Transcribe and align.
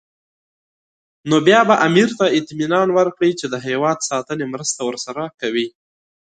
نو 1.29 1.37
بیا 1.47 1.61
به 1.69 1.75
امیر 1.87 2.09
ته 2.19 2.25
اطمینان 2.37 2.87
ورکړي 2.97 3.31
چې 3.39 3.45
د 3.49 3.55
هېواد 3.67 3.97
ساتنې 4.09 4.45
مرسته 4.53 4.79
ورسره 4.85 5.23
کوي. 5.39 5.67